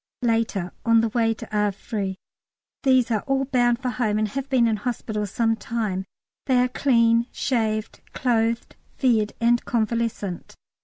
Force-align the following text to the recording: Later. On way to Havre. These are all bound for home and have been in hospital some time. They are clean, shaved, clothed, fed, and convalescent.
Later. 0.23 0.73
On 0.83 0.99
way 1.11 1.35
to 1.35 1.45
Havre. 1.51 2.15
These 2.81 3.11
are 3.11 3.21
all 3.27 3.45
bound 3.45 3.77
for 3.83 3.89
home 3.89 4.17
and 4.17 4.29
have 4.29 4.49
been 4.49 4.65
in 4.67 4.77
hospital 4.77 5.27
some 5.27 5.55
time. 5.55 6.05
They 6.47 6.57
are 6.57 6.69
clean, 6.69 7.27
shaved, 7.31 7.99
clothed, 8.11 8.75
fed, 8.97 9.33
and 9.39 9.63
convalescent. 9.63 10.55